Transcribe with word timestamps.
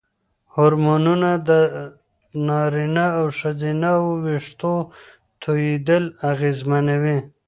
هورمونونه 0.53 1.31
د 1.49 1.49
نارینه 2.47 3.05
او 3.19 3.25
ښځینه 3.39 3.89
وېښتو 4.23 4.73
توېیدل 5.43 6.03
اغېزمنوي. 6.31 7.17